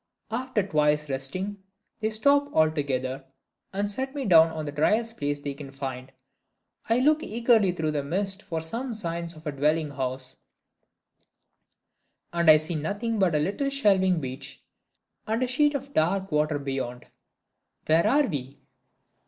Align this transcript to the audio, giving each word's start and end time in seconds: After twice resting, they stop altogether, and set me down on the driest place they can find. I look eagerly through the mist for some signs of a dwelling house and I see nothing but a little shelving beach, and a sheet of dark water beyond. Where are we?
After 0.31 0.63
twice 0.65 1.11
resting, 1.11 1.61
they 1.99 2.09
stop 2.09 2.51
altogether, 2.55 3.23
and 3.71 3.87
set 3.87 4.15
me 4.15 4.25
down 4.25 4.47
on 4.47 4.65
the 4.65 4.71
driest 4.71 5.17
place 5.17 5.39
they 5.39 5.53
can 5.53 5.69
find. 5.69 6.11
I 6.89 6.97
look 6.97 7.21
eagerly 7.21 7.71
through 7.71 7.91
the 7.91 8.01
mist 8.03 8.41
for 8.41 8.63
some 8.63 8.93
signs 8.93 9.35
of 9.35 9.45
a 9.45 9.51
dwelling 9.51 9.91
house 9.91 10.37
and 12.33 12.49
I 12.49 12.57
see 12.57 12.73
nothing 12.73 13.19
but 13.19 13.35
a 13.35 13.37
little 13.37 13.69
shelving 13.69 14.19
beach, 14.19 14.63
and 15.27 15.43
a 15.43 15.47
sheet 15.47 15.75
of 15.75 15.93
dark 15.93 16.31
water 16.31 16.57
beyond. 16.57 17.05
Where 17.85 18.07
are 18.07 18.25
we? 18.25 18.57